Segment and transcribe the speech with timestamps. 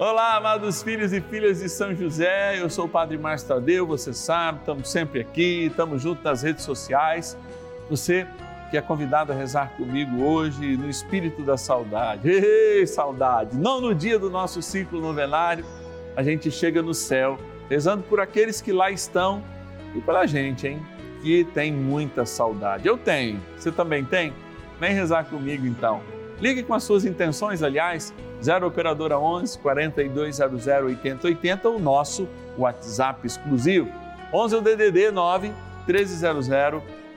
[0.00, 4.14] Olá, amados filhos e filhas de São José, eu sou o Padre Márcio Tadeu, você
[4.14, 7.36] sabe, estamos sempre aqui, estamos juntos nas redes sociais.
[7.90, 8.26] Você
[8.70, 12.30] que é convidado a rezar comigo hoje no espírito da saudade.
[12.30, 13.54] Ei, saudade!
[13.54, 15.66] Não no dia do nosso ciclo novenário,
[16.16, 17.36] a gente chega no céu,
[17.68, 19.44] rezando por aqueles que lá estão
[19.94, 20.80] e pela gente, hein?
[21.20, 22.88] Que tem muita saudade.
[22.88, 24.32] Eu tenho, você também tem?
[24.80, 26.00] Vem rezar comigo então.
[26.40, 33.90] Ligue com as suas intenções, aliás, 0 Operadora 11 4200 8080, o nosso WhatsApp exclusivo.
[34.32, 35.52] 11 é o DDD 9
[35.86, 36.48] 1300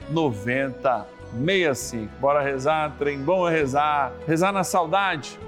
[0.09, 2.11] 9065.
[2.19, 5.39] Bora rezar, trem bom é rezar, rezar na saudade,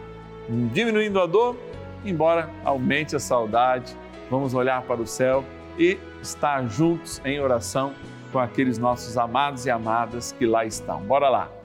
[0.72, 1.58] diminuindo a dor,
[2.06, 3.98] embora aumente a saudade.
[4.30, 5.44] Vamos olhar para o céu
[5.78, 7.94] e estar juntos em oração
[8.32, 11.02] com aqueles nossos amados e amadas que lá estão.
[11.02, 11.65] Bora lá.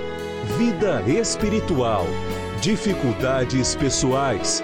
[0.57, 2.05] vida espiritual,
[2.61, 4.63] dificuldades pessoais,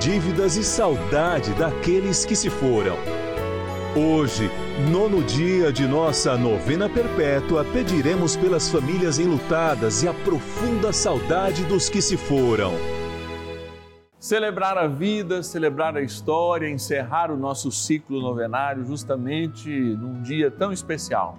[0.00, 2.96] dívidas e saudade daqueles que se foram.
[3.96, 4.50] Hoje,
[4.90, 11.88] nono dia de nossa novena perpétua, pediremos pelas famílias enlutadas e a profunda saudade dos
[11.88, 12.72] que se foram.
[14.18, 20.72] Celebrar a vida, celebrar a história, encerrar o nosso ciclo novenário justamente num dia tão
[20.72, 21.38] especial,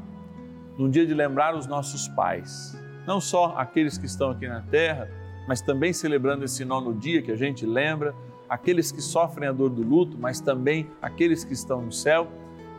[0.77, 5.09] num dia de lembrar os nossos pais não só aqueles que estão aqui na terra,
[5.47, 8.13] mas também celebrando esse nono dia que a gente lembra,
[8.47, 12.27] aqueles que sofrem a dor do luto, mas também aqueles que estão no céu,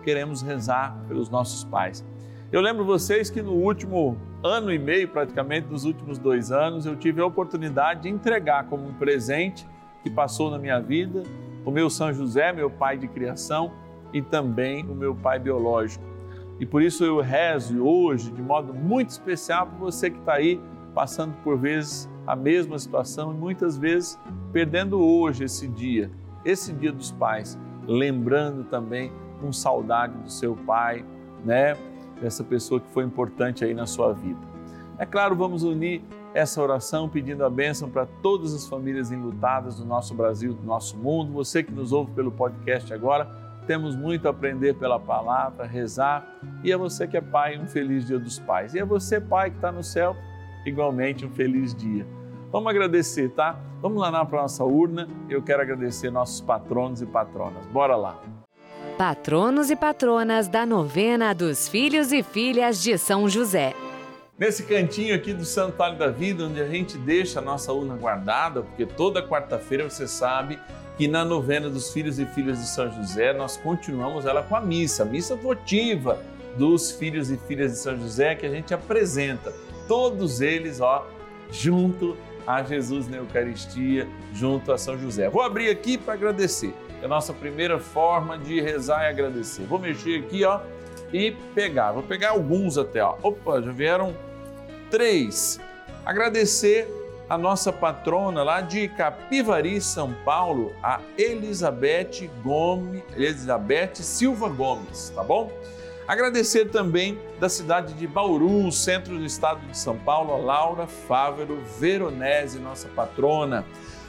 [0.03, 2.04] queremos rezar pelos nossos pais.
[2.53, 6.97] Eu lembro vocês que no último ano e meio, praticamente nos últimos dois anos, eu
[6.97, 9.66] tive a oportunidade de entregar como um presente
[10.02, 11.22] que passou na minha vida
[11.64, 13.72] o meu São José, meu pai de criação,
[14.12, 16.04] e também o meu pai biológico.
[16.60, 20.60] E por isso eu rezo hoje de modo muito especial para você que está aí
[20.94, 24.19] passando por vezes a mesma situação e muitas vezes
[24.53, 26.10] perdendo hoje esse dia,
[26.44, 29.10] esse dia dos pais, lembrando também
[29.41, 31.03] com saudade do seu pai,
[31.44, 31.75] né?
[32.20, 34.38] Dessa pessoa que foi importante aí na sua vida.
[34.99, 36.03] É claro, vamos unir
[36.34, 40.99] essa oração pedindo a bênção para todas as famílias enlutadas do nosso Brasil, do nosso
[40.99, 41.32] mundo.
[41.32, 46.26] Você que nos ouve pelo podcast agora, temos muito a aprender pela palavra, rezar.
[46.64, 48.75] E a você que é pai, um feliz dia dos pais.
[48.75, 50.16] E a você, pai, que está no céu,
[50.66, 52.04] igualmente um feliz dia.
[52.50, 53.56] Vamos agradecer, tá?
[53.81, 55.08] Vamos lá na nossa urna.
[55.28, 57.64] Eu quero agradecer nossos patronos e patronas.
[57.66, 58.20] Bora lá.
[58.98, 63.72] Patronos e patronas da novena dos filhos e filhas de São José.
[64.37, 68.62] Nesse cantinho aqui do Santuário da Vida, onde a gente deixa a nossa urna guardada,
[68.62, 70.58] porque toda quarta-feira você sabe
[71.00, 74.61] que na novena dos filhos e filhas de São José nós continuamos ela com a
[74.61, 76.22] missa, a missa votiva
[76.59, 79.50] dos filhos e filhas de São José que a gente apresenta,
[79.88, 81.08] todos eles, ó,
[81.50, 85.31] junto a Jesus na Eucaristia, junto a São José.
[85.31, 86.75] Vou abrir aqui para agradecer.
[87.00, 89.62] É a nossa primeira forma de rezar e agradecer.
[89.62, 90.61] Vou mexer aqui, ó,
[91.14, 91.93] e pegar.
[91.93, 93.17] Vou pegar alguns até, ó.
[93.23, 94.14] Opa, já vieram
[94.91, 95.58] três.
[96.05, 97.00] Agradecer
[97.31, 105.23] a nossa patrona lá de Capivari, São Paulo, a Elizabeth Gomes, Elizabeth Silva Gomes, tá
[105.23, 105.49] bom?
[106.09, 111.62] Agradecer também da cidade de Bauru, centro do estado de São Paulo, a Laura Fávero
[111.79, 113.65] Veronese, nossa patrona.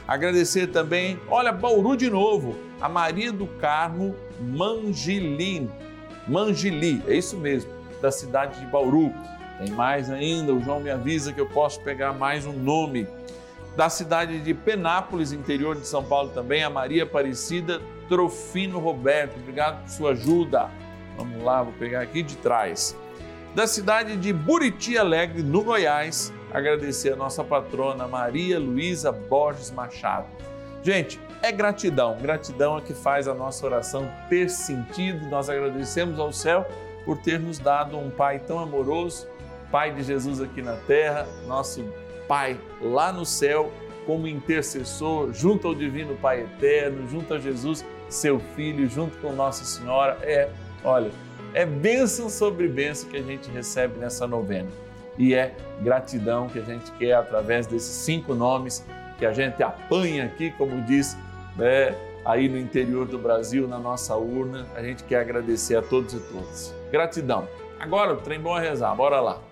[0.08, 5.70] Agradecer também, olha, Bauru de novo, a Maria do Carmo Mangilin,
[6.26, 7.70] Mangili, é isso mesmo,
[8.00, 9.14] da cidade de Bauru
[9.64, 13.06] Tem mais ainda, o João me avisa que eu posso pegar mais um nome.
[13.76, 19.36] Da cidade de Penápolis, interior de São Paulo também, a Maria Aparecida Trofino Roberto.
[19.36, 20.68] Obrigado por sua ajuda.
[21.16, 22.96] Vamos lá, vou pegar aqui de trás.
[23.54, 30.26] Da cidade de Buriti Alegre, no Goiás, agradecer a nossa patrona Maria Luísa Borges Machado.
[30.82, 35.28] Gente, é gratidão, gratidão é que faz a nossa oração ter sentido.
[35.28, 36.66] Nós agradecemos ao céu
[37.04, 39.28] por ter nos dado um Pai tão amoroso,
[39.72, 41.82] Pai de Jesus aqui na terra, nosso
[42.28, 43.72] Pai lá no céu,
[44.06, 49.64] como intercessor, junto ao Divino Pai Eterno, junto a Jesus, seu Filho, junto com Nossa
[49.64, 50.18] Senhora.
[50.22, 50.50] É,
[50.84, 51.10] olha,
[51.54, 54.68] é bênção sobre bênção que a gente recebe nessa novena.
[55.18, 58.86] E é gratidão que a gente quer através desses cinco nomes
[59.18, 61.16] que a gente apanha aqui, como diz,
[61.56, 61.94] né,
[62.24, 64.66] aí no interior do Brasil, na nossa urna.
[64.74, 66.74] A gente quer agradecer a todos e todas.
[66.90, 67.48] Gratidão.
[67.78, 69.51] Agora o trem bom é rezar, bora lá.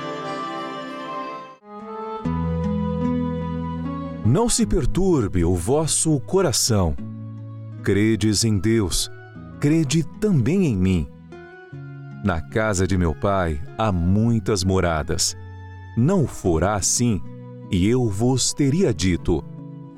[4.31, 6.95] Não se perturbe o vosso coração.
[7.83, 9.11] Credes em Deus,
[9.59, 11.05] crede também em mim.
[12.23, 15.35] Na casa de meu pai há muitas moradas.
[15.97, 17.21] Não fora assim,
[17.69, 19.43] e eu vos teria dito: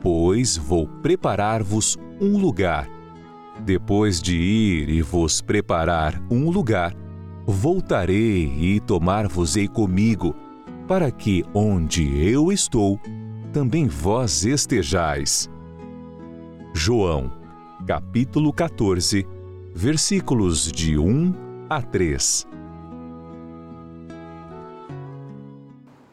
[0.01, 2.89] Pois vou preparar-vos um lugar.
[3.63, 6.95] Depois de ir e vos preparar um lugar,
[7.45, 10.33] voltarei e tomar-vos-ei comigo,
[10.87, 12.99] para que onde eu estou,
[13.53, 15.47] também vós estejais.
[16.73, 17.31] João,
[17.85, 19.27] capítulo 14,
[19.71, 22.47] versículos de 1 a 3.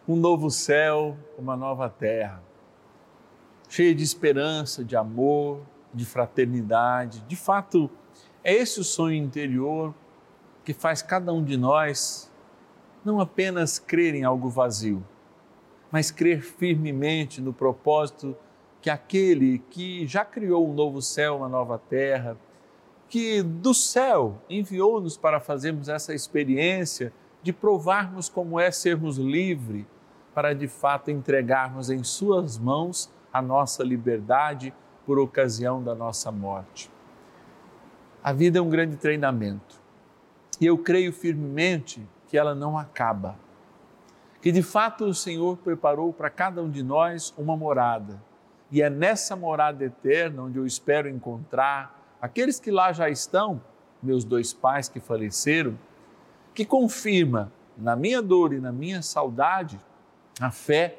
[0.06, 2.42] Um novo céu, uma nova terra,
[3.70, 5.62] cheia de esperança, de amor,
[5.94, 7.24] de fraternidade.
[7.26, 7.88] De fato,
[8.44, 9.94] é esse o sonho interior
[10.62, 12.30] que faz cada um de nós
[13.02, 15.02] não apenas crer em algo vazio,
[15.90, 18.36] mas crer firmemente no propósito
[18.80, 22.36] que aquele que já criou um novo céu, uma nova terra,
[23.08, 29.84] que do céu enviou-nos para fazermos essa experiência de provarmos como é sermos livres,
[30.32, 34.72] para de fato entregarmos em Suas mãos a nossa liberdade
[35.04, 36.90] por ocasião da nossa morte.
[38.22, 39.80] A vida é um grande treinamento
[40.60, 43.36] e eu creio firmemente que ela não acaba.
[44.40, 48.20] Que de fato o Senhor preparou para cada um de nós uma morada.
[48.70, 53.60] E é nessa morada eterna onde eu espero encontrar aqueles que lá já estão,
[54.02, 55.78] meus dois pais que faleceram,
[56.54, 59.78] que confirma na minha dor e na minha saudade
[60.40, 60.98] a fé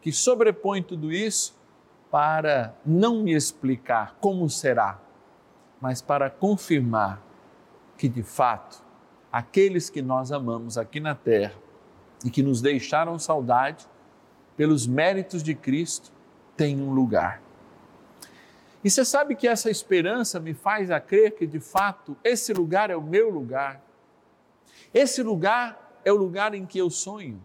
[0.00, 1.56] que sobrepõe tudo isso
[2.10, 4.98] para não me explicar como será,
[5.80, 7.20] mas para confirmar
[7.98, 8.82] que de fato
[9.30, 11.67] aqueles que nós amamos aqui na terra
[12.24, 13.86] e que nos deixaram saudade,
[14.56, 16.10] pelos méritos de Cristo,
[16.56, 17.40] têm um lugar.
[18.82, 22.90] E você sabe que essa esperança me faz a crer que de fato esse lugar
[22.90, 23.82] é o meu lugar.
[24.92, 27.40] Esse lugar é o lugar em que eu sonho.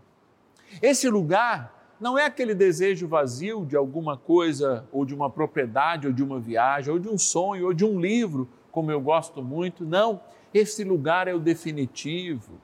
[0.81, 6.13] Esse lugar não é aquele desejo vazio de alguma coisa, ou de uma propriedade, ou
[6.13, 9.85] de uma viagem, ou de um sonho, ou de um livro, como eu gosto muito.
[9.85, 10.19] Não,
[10.53, 12.59] esse lugar é o definitivo,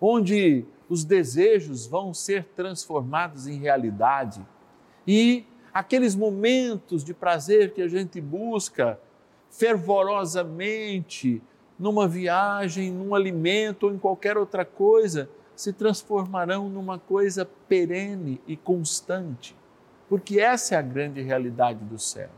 [0.00, 4.44] onde os desejos vão ser transformados em realidade
[5.06, 8.98] e aqueles momentos de prazer que a gente busca
[9.48, 11.40] fervorosamente
[11.78, 18.56] numa viagem, num alimento ou em qualquer outra coisa, se transformarão numa coisa perene e
[18.56, 19.56] constante,
[20.08, 22.30] porque essa é a grande realidade do céu.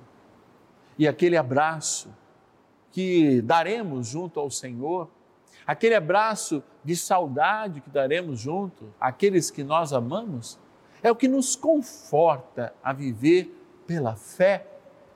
[0.98, 2.10] E aquele abraço
[2.90, 5.08] que daremos junto ao Senhor,
[5.66, 10.58] aquele abraço de saudade que daremos junto àqueles que nós amamos,
[11.02, 14.66] é o que nos conforta a viver pela fé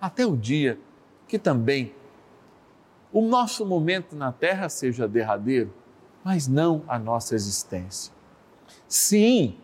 [0.01, 0.79] até o dia
[1.27, 1.95] que também
[3.13, 5.73] o nosso momento na terra seja derradeiro,
[6.23, 8.13] mas não a nossa existência.
[8.87, 9.59] Sim,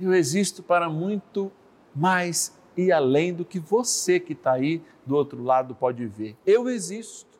[0.00, 1.50] eu existo para muito
[1.94, 6.36] mais e além do que você que está aí do outro lado pode ver.
[6.46, 7.31] Eu existo.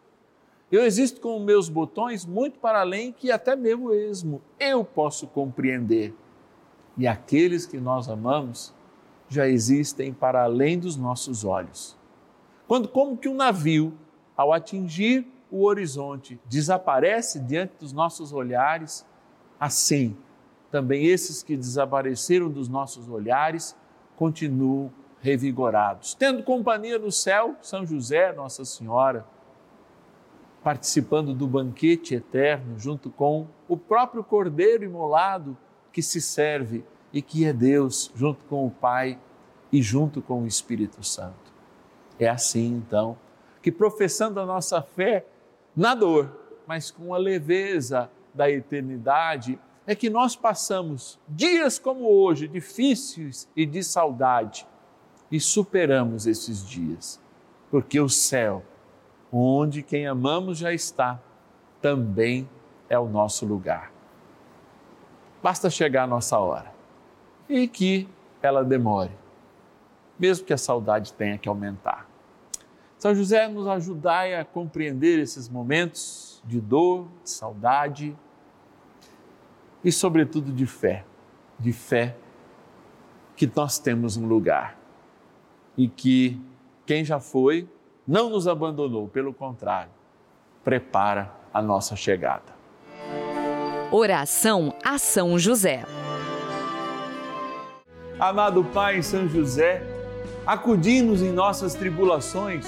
[0.72, 6.14] Eu existo com meus botões muito para além que até mesmo mesmo eu posso compreender.
[6.96, 8.74] E aqueles que nós amamos
[9.28, 11.94] já existem para além dos nossos olhos.
[12.66, 13.92] Quando como que um navio,
[14.34, 19.04] ao atingir o horizonte, desaparece diante dos nossos olhares,
[19.60, 20.16] assim
[20.70, 23.76] também esses que desapareceram dos nossos olhares
[24.16, 29.26] continuam revigorados, tendo companhia no céu, São José, Nossa Senhora,
[30.62, 35.56] participando do banquete eterno, junto com o próprio Cordeiro imolado
[35.92, 39.18] que se serve e que é Deus, junto com o Pai
[39.72, 41.52] e junto com o Espírito Santo.
[42.18, 43.18] É assim, então,
[43.60, 45.26] que professando a nossa fé
[45.74, 46.30] na dor,
[46.66, 53.66] mas com a leveza da eternidade, é que nós passamos dias como hoje, difíceis e
[53.66, 54.66] de saudade,
[55.30, 57.20] e superamos esses dias,
[57.70, 58.62] porque o céu
[59.32, 61.18] onde quem amamos já está,
[61.80, 62.48] também
[62.88, 63.90] é o nosso lugar.
[65.42, 66.72] Basta chegar a nossa hora
[67.48, 68.06] e que
[68.42, 69.10] ela demore,
[70.18, 72.06] mesmo que a saudade tenha que aumentar.
[72.98, 78.16] São José, nos ajudai a compreender esses momentos de dor, de saudade
[79.82, 81.04] e, sobretudo, de fé.
[81.58, 82.16] De fé
[83.34, 84.78] que nós temos um lugar
[85.76, 86.40] e que
[86.86, 87.68] quem já foi
[88.06, 89.90] não nos abandonou, pelo contrário,
[90.64, 92.52] prepara a nossa chegada.
[93.90, 95.84] Oração a São José.
[98.18, 99.82] Amado Pai São José,
[100.46, 102.66] acudi-nos em nossas tribulações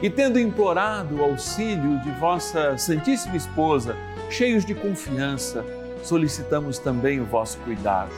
[0.00, 3.96] e, tendo implorado o auxílio de vossa Santíssima Esposa,
[4.30, 5.64] cheios de confiança,
[6.02, 8.12] solicitamos também o vosso cuidado.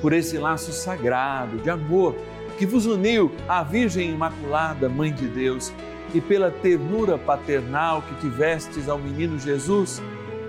[0.00, 2.14] Por esse laço sagrado de amor,
[2.58, 5.72] que vos uniu à Virgem Imaculada, Mãe de Deus,
[6.14, 10.02] e pela ternura paternal que tivestes ao menino Jesus,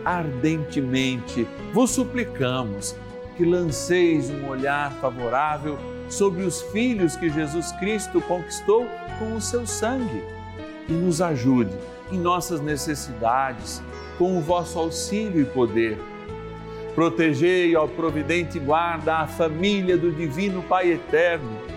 [0.06, 2.96] ardentemente vos suplicamos
[3.36, 5.78] que lanceis um olhar favorável
[6.10, 8.88] sobre os filhos que Jesus Cristo conquistou
[9.20, 10.24] com o seu sangue
[10.88, 11.76] e nos ajude
[12.12, 13.82] em nossas necessidades
[14.18, 15.98] com o vosso auxílio e poder.
[16.96, 21.77] Protegei, ao providente guarda, a família do Divino Pai Eterno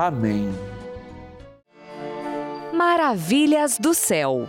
[0.00, 0.48] Amém.
[2.72, 4.46] Maravilhas do céu.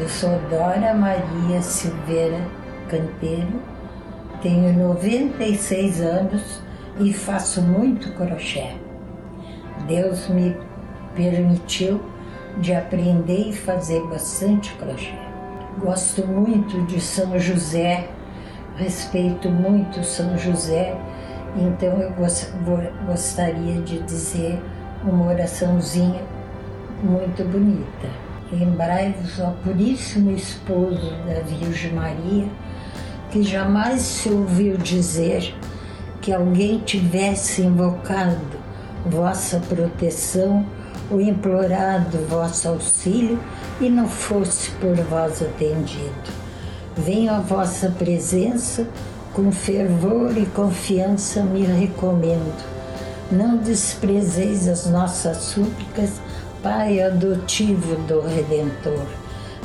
[0.00, 2.40] Eu sou Dora Maria Silveira
[2.88, 3.60] Canteiro,
[4.40, 6.62] tenho 96 anos
[6.98, 8.76] e faço muito crochê.
[9.86, 10.56] Deus me
[11.14, 12.00] permitiu
[12.62, 15.12] de aprender e fazer bastante crochê.
[15.76, 18.08] Gosto muito de São José,
[18.74, 20.96] respeito muito São José,
[21.56, 22.12] então eu
[23.06, 24.58] gostaria de dizer
[25.04, 26.22] uma oraçãozinha
[27.02, 28.08] muito bonita.
[28.50, 32.46] Lembrai-vos, ó puríssimo esposo da Virgem Maria,
[33.30, 35.54] que jamais se ouviu dizer
[36.20, 38.62] que alguém tivesse invocado
[39.06, 40.64] vossa proteção
[41.10, 43.38] ou implorado vosso auxílio
[43.80, 46.42] e não fosse por vós atendido.
[46.96, 48.86] Venho à vossa presença
[49.34, 52.64] com fervor e confiança me recomendo.
[53.30, 56.20] Não desprezeis as nossas súplicas,
[56.62, 59.04] Pai adotivo do Redentor,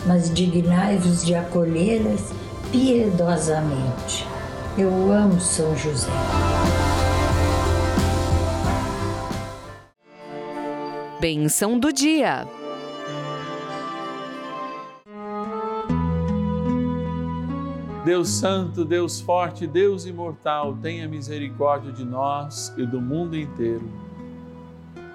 [0.08, 2.34] mas dignai-vos de acolhê-las
[2.72, 4.26] piedosamente.
[4.76, 6.10] Eu amo São José.
[11.20, 12.48] Benção do dia.
[18.08, 23.84] Deus Santo, Deus Forte, Deus Imortal, tenha misericórdia de nós e do mundo inteiro.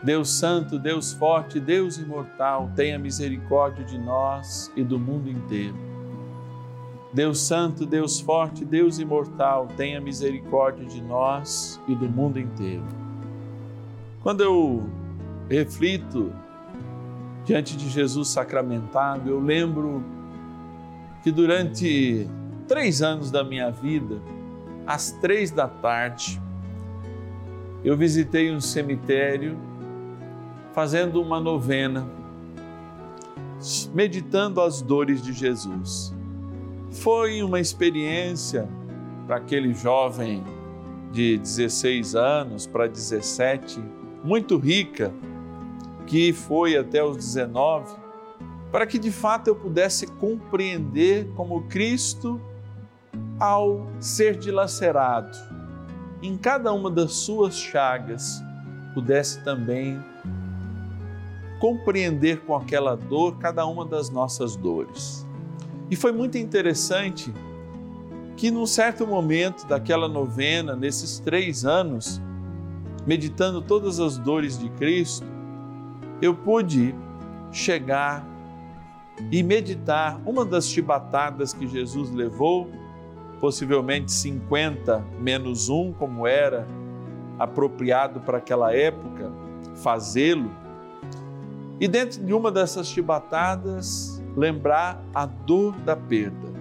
[0.03, 5.75] Deus Santo, Deus Forte, Deus Imortal, tenha misericórdia de nós e do mundo inteiro.
[7.15, 12.85] Deus Santo, Deus Forte, Deus Imortal, tenha misericórdia de nós e do mundo inteiro.
[14.23, 14.87] Quando eu
[15.49, 16.31] reflito
[17.47, 20.05] diante de Jesus sacramentado, eu lembro
[21.23, 22.29] que durante
[22.73, 24.19] três anos da minha vida,
[24.87, 26.41] às três da tarde,
[27.85, 29.59] eu visitei um cemitério
[30.73, 32.09] fazendo uma novena,
[33.93, 36.15] meditando as dores de Jesus.
[36.91, 38.67] Foi uma experiência
[39.27, 40.43] para aquele jovem
[41.13, 43.85] de 16 anos para 17,
[44.25, 45.13] muito rica,
[46.07, 47.95] que foi até os 19,
[48.71, 52.41] para que de fato eu pudesse compreender como Cristo
[53.39, 55.37] ao ser dilacerado,
[56.23, 58.43] em cada uma das suas chagas,
[58.95, 60.03] pudesse também
[61.59, 65.27] compreender com aquela dor cada uma das nossas dores.
[65.91, 67.33] E foi muito interessante
[68.37, 72.21] que, num certo momento daquela novena, nesses três anos,
[73.07, 75.27] meditando todas as dores de Cristo,
[76.21, 76.95] eu pude
[77.51, 78.27] chegar
[79.31, 82.71] e meditar uma das chibatadas que Jesus levou
[83.43, 86.65] possivelmente 50 menos um, como era
[87.37, 89.33] apropriado para aquela época
[89.75, 90.49] fazê-lo.
[91.81, 96.53] E dentro de uma dessas chibatadas, lembrar a dor da perda.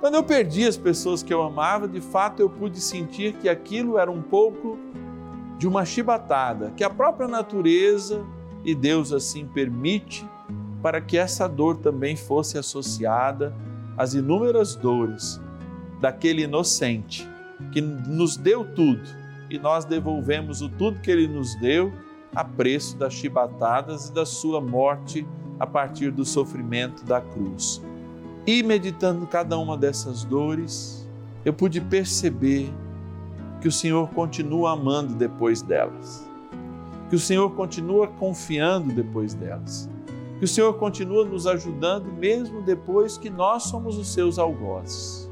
[0.00, 3.96] Quando eu perdi as pessoas que eu amava, de fato eu pude sentir que aquilo
[3.96, 4.78] era um pouco
[5.56, 8.22] de uma chibatada, que a própria natureza
[8.62, 10.28] e Deus assim permite
[10.82, 13.56] para que essa dor também fosse associada
[13.98, 15.40] as inúmeras dores
[16.00, 17.28] daquele inocente
[17.72, 19.02] que nos deu tudo
[19.50, 21.92] e nós devolvemos o tudo que ele nos deu
[22.32, 25.26] a preço das chibatadas e da sua morte
[25.58, 27.82] a partir do sofrimento da cruz.
[28.46, 31.08] E meditando cada uma dessas dores,
[31.44, 32.72] eu pude perceber
[33.60, 36.24] que o Senhor continua amando depois delas,
[37.10, 39.90] que o Senhor continua confiando depois delas
[40.38, 45.28] que o Senhor continua nos ajudando mesmo depois que nós somos os seus algozes.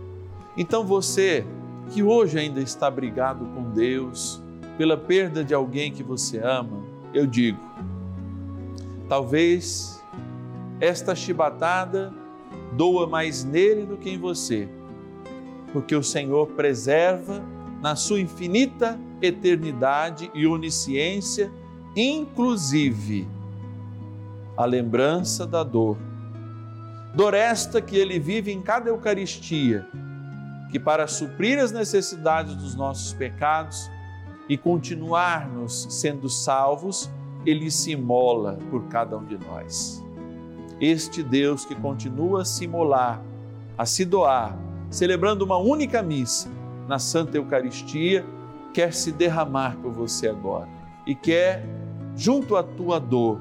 [0.56, 1.46] Então você
[1.90, 4.42] que hoje ainda está brigado com Deus
[4.76, 6.82] pela perda de alguém que você ama,
[7.14, 7.60] eu digo,
[9.08, 10.02] talvez
[10.80, 12.12] esta chibatada
[12.72, 14.68] doa mais nele do que em você,
[15.72, 17.42] porque o Senhor preserva
[17.80, 21.50] na sua infinita eternidade e onisciência,
[21.94, 23.35] inclusive
[24.56, 25.96] a lembrança da dor.
[27.14, 29.86] Dor esta que ele vive em cada Eucaristia,
[30.70, 33.90] que para suprir as necessidades dos nossos pecados
[34.48, 37.10] e continuarmos sendo salvos,
[37.44, 40.04] ele se imola por cada um de nós.
[40.80, 43.22] Este Deus que continua a se imolar,
[43.78, 44.56] a se doar,
[44.90, 46.48] celebrando uma única missa
[46.86, 48.24] na Santa Eucaristia,
[48.74, 50.68] quer se derramar por você agora
[51.06, 51.64] e quer,
[52.14, 53.40] junto à tua dor,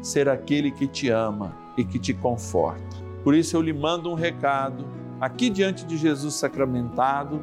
[0.00, 2.96] ser aquele que te ama e que te conforta.
[3.22, 4.86] Por isso eu lhe mando um recado
[5.20, 7.40] aqui diante de Jesus sacramentado,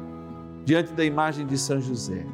[0.64, 2.26] diante da imagem de São José.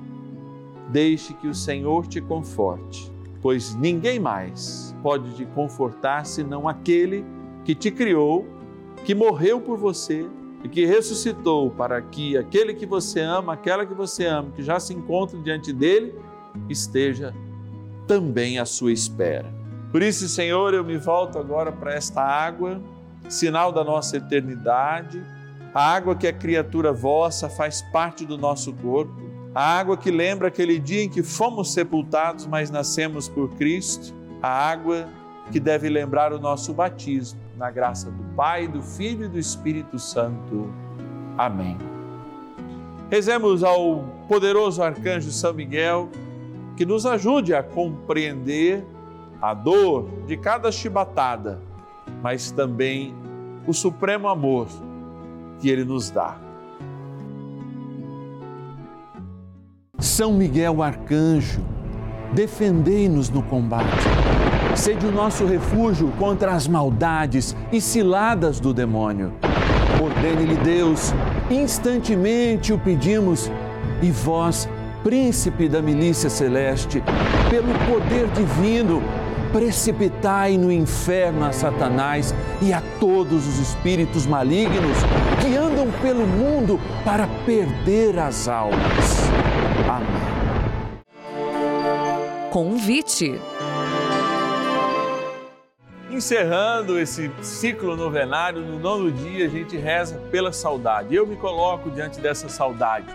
[0.90, 7.24] Deixe que o Senhor te conforte, pois ninguém mais pode te confortar senão aquele
[7.64, 8.46] que te criou,
[9.04, 10.26] que morreu por você
[10.64, 14.78] e que ressuscitou para que aquele que você ama, aquela que você ama, que já
[14.78, 16.14] se encontra diante dele,
[16.68, 17.34] esteja
[18.06, 19.61] também à sua espera.
[19.92, 22.80] Por isso, Senhor, eu me volto agora para esta água,
[23.28, 25.22] sinal da nossa eternidade,
[25.74, 29.12] a água que é criatura vossa, faz parte do nosso corpo,
[29.54, 34.48] a água que lembra aquele dia em que fomos sepultados, mas nascemos por Cristo, a
[34.48, 35.06] água
[35.50, 39.98] que deve lembrar o nosso batismo na graça do Pai, do Filho e do Espírito
[39.98, 40.72] Santo.
[41.36, 41.76] Amém.
[43.10, 46.08] Rezemos ao poderoso arcanjo São Miguel
[46.78, 48.82] que nos ajude a compreender
[49.42, 51.60] a dor de cada chibatada,
[52.22, 53.14] mas também
[53.66, 54.68] o supremo amor
[55.58, 56.36] que ele nos dá.
[59.98, 61.60] São Miguel arcanjo,
[62.32, 64.06] defendei-nos no combate
[64.74, 69.32] Sede o nosso refúgio contra as maldades e ciladas do demônio.
[70.02, 71.12] Ordene-lhe Deus,
[71.50, 73.50] instantemente o pedimos,
[74.00, 74.68] e vós,
[75.04, 77.02] príncipe da milícia celeste,
[77.50, 79.02] pelo poder divino,
[79.52, 84.96] precipitai no inferno a Satanás e a todos os espíritos malignos
[85.40, 89.30] que andam pelo mundo para perder as almas.
[89.88, 90.32] Amém.
[92.50, 93.38] Convite.
[96.10, 101.14] Encerrando esse ciclo novenário, no nono dia a gente reza pela saudade.
[101.14, 103.06] Eu me coloco diante dessa saudade,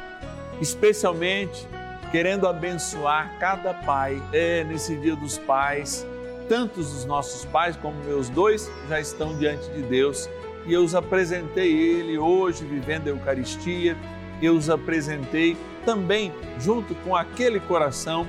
[0.60, 1.68] especialmente
[2.12, 4.22] querendo abençoar cada pai.
[4.34, 6.06] É nesse dia dos pais,
[6.48, 10.30] tantos dos nossos pais como meus dois já estão diante de Deus
[10.68, 13.98] e eu os apresentei ele hoje vivendo a Eucaristia.
[14.42, 15.56] Eu os apresentei
[15.86, 18.28] também junto com aquele coração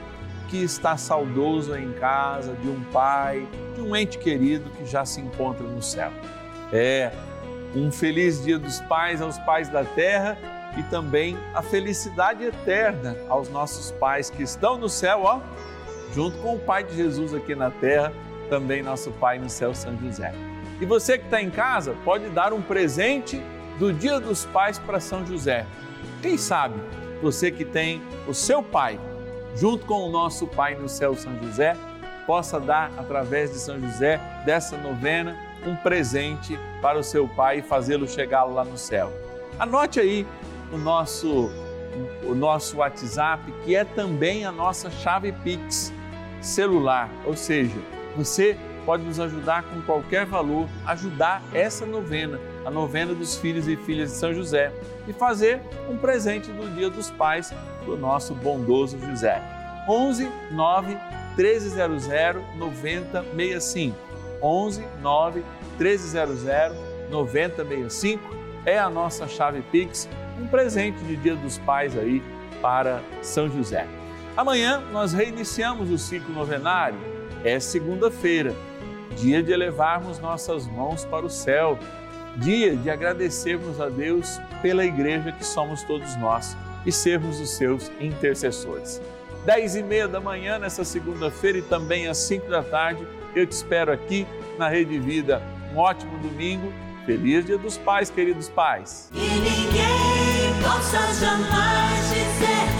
[0.49, 5.21] que está saudoso em casa de um pai, de um ente querido que já se
[5.21, 6.13] encontra no céu.
[6.73, 7.11] É
[7.75, 10.39] um feliz dia dos pais aos pais da terra
[10.79, 15.41] e também a felicidade eterna aos nossos pais que estão no céu, ó,
[16.15, 18.13] junto com o Pai de Jesus aqui na terra,
[18.49, 20.33] também nosso Pai no céu, São José.
[20.81, 23.43] E você que está em casa pode dar um presente
[23.79, 25.67] do Dia dos Pais para São José.
[26.23, 26.81] Quem sabe
[27.21, 28.99] você que tem o seu pai
[29.57, 31.77] junto com o nosso Pai no céu, São José,
[32.27, 37.63] possa dar, através de São José, dessa novena, um presente para o seu pai e
[37.63, 39.13] fazê-lo chegar lá no céu.
[39.59, 40.27] Anote aí
[40.73, 41.51] o nosso,
[42.23, 45.93] o nosso WhatsApp, que é também a nossa chave Pix
[46.41, 47.77] celular, ou seja,
[48.17, 53.77] você pode nos ajudar com qualquer valor, ajudar essa novena, a novena dos filhos e
[53.77, 54.73] filhas de São José,
[55.07, 57.53] e fazer um presente do Dia dos Pais
[57.85, 59.43] para o nosso bondoso José.
[59.87, 60.97] 11 9
[61.37, 62.07] 1300
[62.57, 63.97] 9065.
[64.41, 65.45] 11 9
[65.79, 66.43] 1300
[67.11, 68.23] 9065
[68.65, 70.09] é a nossa chave Pix,
[70.41, 72.23] um presente de Dia dos Pais aí
[72.61, 73.87] para São José.
[74.39, 76.97] Amanhã nós reiniciamos o ciclo novenário.
[77.43, 78.55] É segunda-feira,
[79.17, 81.77] dia de elevarmos nossas mãos para o céu,
[82.37, 87.91] dia de agradecermos a Deus pela igreja que somos todos nós e sermos os seus
[87.99, 89.03] intercessores.
[89.45, 93.51] Dez e meia da manhã, nessa segunda-feira, e também às cinco da tarde, eu te
[93.51, 94.25] espero aqui
[94.57, 95.43] na Rede Vida.
[95.75, 96.73] Um ótimo domingo.
[97.05, 99.11] Feliz Dia dos Pais, queridos pais.
[99.13, 102.78] Ninguém possa jamais dizer